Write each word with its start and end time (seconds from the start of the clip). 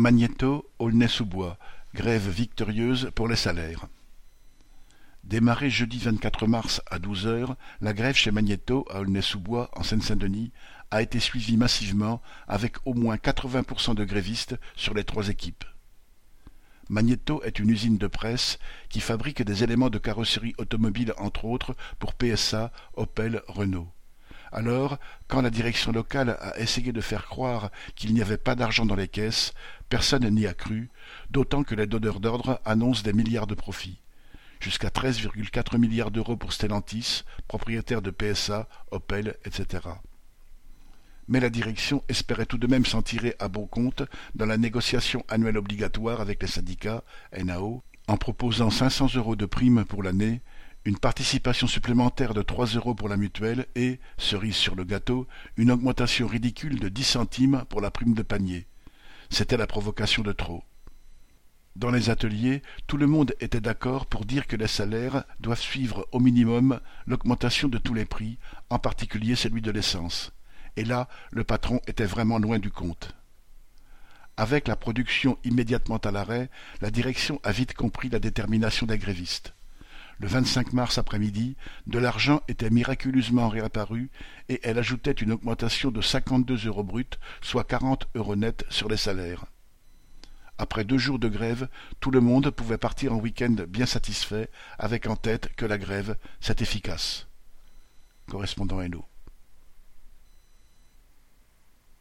Magnéto, 0.00 0.66
Aulnay-sous-Bois, 0.78 1.58
grève 1.94 2.30
victorieuse 2.30 3.10
pour 3.14 3.28
les 3.28 3.36
salaires. 3.36 3.86
Démarrée 5.24 5.68
jeudi 5.68 5.98
24 5.98 6.46
mars 6.46 6.80
à 6.90 6.98
12 6.98 7.26
heures, 7.26 7.56
la 7.82 7.92
grève 7.92 8.16
chez 8.16 8.30
Magnéto 8.30 8.86
à 8.88 9.00
Aulnay-sous-Bois, 9.00 9.68
en 9.74 9.82
Seine-Saint-Denis, 9.82 10.52
a 10.90 11.02
été 11.02 11.20
suivie 11.20 11.58
massivement 11.58 12.22
avec 12.48 12.78
au 12.86 12.94
moins 12.94 13.16
80% 13.16 13.94
de 13.94 14.04
grévistes 14.04 14.58
sur 14.74 14.94
les 14.94 15.04
trois 15.04 15.28
équipes. 15.28 15.66
Magnéto 16.88 17.42
est 17.42 17.58
une 17.58 17.68
usine 17.68 17.98
de 17.98 18.06
presse 18.06 18.58
qui 18.88 19.00
fabrique 19.00 19.42
des 19.42 19.64
éléments 19.64 19.90
de 19.90 19.98
carrosserie 19.98 20.54
automobile 20.56 21.12
entre 21.18 21.44
autres 21.44 21.76
pour 21.98 22.14
PSA, 22.14 22.72
Opel, 22.94 23.42
Renault. 23.48 23.92
Alors, 24.52 24.98
quand 25.28 25.42
la 25.42 25.50
direction 25.50 25.92
locale 25.92 26.36
a 26.40 26.58
essayé 26.58 26.92
de 26.92 27.00
faire 27.00 27.26
croire 27.26 27.70
qu'il 27.94 28.12
n'y 28.12 28.22
avait 28.22 28.36
pas 28.36 28.54
d'argent 28.56 28.84
dans 28.84 28.96
les 28.96 29.08
caisses, 29.08 29.52
personne 29.88 30.28
n'y 30.28 30.46
a 30.46 30.54
cru, 30.54 30.90
d'autant 31.30 31.62
que 31.62 31.74
les 31.74 31.86
donneurs 31.86 32.20
d'ordre 32.20 32.60
annoncent 32.64 33.02
des 33.02 33.12
milliards 33.12 33.46
de 33.46 33.54
profits. 33.54 34.00
Jusqu'à 34.60 34.88
13,4 34.88 35.78
milliards 35.78 36.10
d'euros 36.10 36.36
pour 36.36 36.52
Stellantis, 36.52 37.24
propriétaire 37.48 38.02
de 38.02 38.10
PSA, 38.10 38.68
Opel, 38.90 39.36
etc. 39.44 39.88
Mais 41.28 41.40
la 41.40 41.48
direction 41.48 42.02
espérait 42.08 42.44
tout 42.44 42.58
de 42.58 42.66
même 42.66 42.84
s'en 42.84 43.02
tirer 43.02 43.36
à 43.38 43.48
bon 43.48 43.66
compte 43.66 44.02
dans 44.34 44.46
la 44.46 44.58
négociation 44.58 45.24
annuelle 45.28 45.58
obligatoire 45.58 46.20
avec 46.20 46.42
les 46.42 46.48
syndicats, 46.48 47.04
NAO, 47.32 47.82
en 48.08 48.16
proposant 48.16 48.70
500 48.70 49.14
euros 49.14 49.36
de 49.36 49.46
prime 49.46 49.84
pour 49.84 50.02
l'année 50.02 50.42
une 50.84 50.98
participation 50.98 51.66
supplémentaire 51.66 52.32
de 52.32 52.42
trois 52.42 52.66
euros 52.66 52.94
pour 52.94 53.08
la 53.08 53.18
mutuelle 53.18 53.66
et, 53.74 54.00
cerise 54.16 54.56
sur 54.56 54.74
le 54.74 54.84
gâteau, 54.84 55.26
une 55.56 55.70
augmentation 55.70 56.26
ridicule 56.26 56.80
de 56.80 56.88
dix 56.88 57.04
centimes 57.04 57.64
pour 57.68 57.80
la 57.80 57.90
prime 57.90 58.14
de 58.14 58.22
panier. 58.22 58.66
C'était 59.28 59.58
la 59.58 59.66
provocation 59.66 60.22
de 60.22 60.32
trop. 60.32 60.64
Dans 61.76 61.90
les 61.90 62.10
ateliers, 62.10 62.62
tout 62.86 62.96
le 62.96 63.06
monde 63.06 63.34
était 63.40 63.60
d'accord 63.60 64.06
pour 64.06 64.24
dire 64.24 64.46
que 64.46 64.56
les 64.56 64.66
salaires 64.66 65.24
doivent 65.38 65.60
suivre 65.60 66.08
au 66.12 66.18
minimum 66.18 66.80
l'augmentation 67.06 67.68
de 67.68 67.78
tous 67.78 67.94
les 67.94 68.06
prix, 68.06 68.38
en 68.70 68.78
particulier 68.78 69.36
celui 69.36 69.62
de 69.62 69.70
l'essence. 69.70 70.32
Et 70.76 70.84
là, 70.84 71.08
le 71.30 71.44
patron 71.44 71.80
était 71.86 72.06
vraiment 72.06 72.38
loin 72.38 72.58
du 72.58 72.70
compte. 72.70 73.14
Avec 74.36 74.66
la 74.66 74.76
production 74.76 75.38
immédiatement 75.44 75.98
à 75.98 76.10
l'arrêt, 76.10 76.50
la 76.80 76.90
direction 76.90 77.38
a 77.44 77.52
vite 77.52 77.74
compris 77.74 78.08
la 78.08 78.18
détermination 78.18 78.86
des 78.86 78.98
grévistes. 78.98 79.54
Le 80.20 80.28
25 80.28 80.74
mars 80.74 80.98
après-midi, 80.98 81.56
de 81.86 81.98
l'argent 81.98 82.42
était 82.46 82.68
miraculeusement 82.68 83.48
réapparu 83.48 84.10
et 84.50 84.60
elle 84.62 84.78
ajoutait 84.78 85.12
une 85.12 85.32
augmentation 85.32 85.90
de 85.90 86.02
52 86.02 86.66
euros 86.66 86.84
bruts, 86.84 87.16
soit 87.40 87.64
40 87.64 88.06
euros 88.14 88.36
nets 88.36 88.66
sur 88.68 88.90
les 88.90 88.98
salaires. 88.98 89.46
Après 90.58 90.84
deux 90.84 90.98
jours 90.98 91.18
de 91.18 91.28
grève, 91.28 91.68
tout 92.00 92.10
le 92.10 92.20
monde 92.20 92.50
pouvait 92.50 92.76
partir 92.76 93.14
en 93.14 93.18
week-end 93.18 93.56
bien 93.66 93.86
satisfait, 93.86 94.50
avec 94.78 95.06
en 95.06 95.16
tête 95.16 95.54
que 95.56 95.64
la 95.64 95.78
grève, 95.78 96.18
c'est 96.42 96.60
efficace. 96.60 97.26
Correspondant 98.28 98.82
Hello. 98.82 99.06